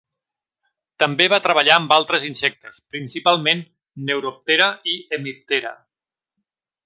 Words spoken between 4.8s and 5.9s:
i Hemiptera.